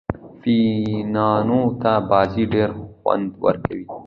[0.39, 3.85] فېنانو ته بازي ډېره خوند ورکوي.